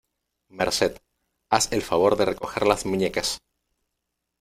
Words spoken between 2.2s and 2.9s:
recoger las